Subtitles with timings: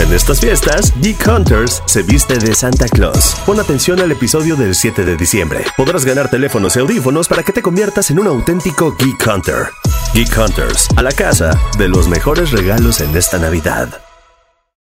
[0.00, 3.36] En estas fiestas, Geek Hunters se viste de Santa Claus.
[3.44, 5.66] Pon atención al episodio del 7 de diciembre.
[5.76, 9.68] Podrás ganar teléfonos y audífonos para que te conviertas en un auténtico Geek Hunter.
[10.14, 14.09] Geek Hunters, a la casa de los mejores regalos en esta Navidad.